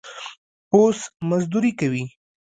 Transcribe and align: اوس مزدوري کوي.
اوس 0.73 0.99
مزدوري 1.29 1.71
کوي. 1.79 2.03